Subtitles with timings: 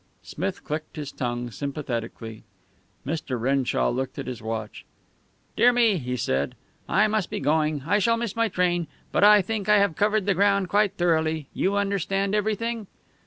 [0.23, 2.41] Smith clicked his tongue sympathetically.
[3.05, 3.39] Mr.
[3.39, 4.83] Renshaw looked at his watch.
[5.55, 6.55] "Dear me," he said,
[6.89, 7.83] "I must be going.
[7.85, 8.87] I shall miss my train.
[9.11, 11.49] But I think I have covered the ground quite thoroughly.
[11.53, 12.87] You understand everything?"